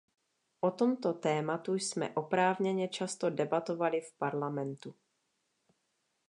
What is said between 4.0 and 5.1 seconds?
v Parlamentu.